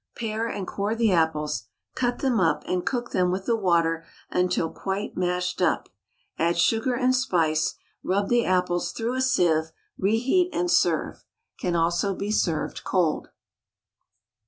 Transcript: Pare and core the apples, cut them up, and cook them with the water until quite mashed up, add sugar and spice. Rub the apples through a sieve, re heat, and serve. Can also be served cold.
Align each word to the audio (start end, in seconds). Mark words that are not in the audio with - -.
Pare 0.15 0.47
and 0.47 0.65
core 0.65 0.95
the 0.95 1.11
apples, 1.11 1.67
cut 1.93 2.21
them 2.23 2.39
up, 2.39 2.63
and 2.65 2.83
cook 2.87 3.11
them 3.11 3.29
with 3.29 3.45
the 3.45 3.55
water 3.55 4.03
until 4.31 4.71
quite 4.71 5.15
mashed 5.15 5.61
up, 5.61 5.89
add 6.39 6.57
sugar 6.57 6.95
and 6.95 7.13
spice. 7.15 7.75
Rub 8.01 8.27
the 8.27 8.43
apples 8.43 8.93
through 8.93 9.13
a 9.13 9.21
sieve, 9.21 9.71
re 9.99 10.17
heat, 10.17 10.49
and 10.53 10.71
serve. 10.71 11.23
Can 11.59 11.75
also 11.75 12.15
be 12.15 12.31
served 12.31 12.83
cold. 12.83 13.29